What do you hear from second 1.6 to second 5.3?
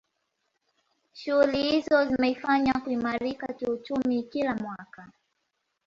hizo zimeifanya kuimarika kiuchumi kila mwaka